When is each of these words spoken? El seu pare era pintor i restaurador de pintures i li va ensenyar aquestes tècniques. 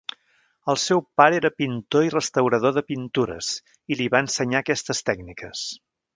El 0.71 0.77
seu 0.83 1.03
pare 1.21 1.37
era 1.39 1.51
pintor 1.63 2.07
i 2.07 2.13
restaurador 2.13 2.73
de 2.79 2.83
pintures 2.89 3.51
i 3.95 3.99
li 4.01 4.09
va 4.17 4.23
ensenyar 4.27 4.65
aquestes 4.65 5.05
tècniques. 5.13 5.69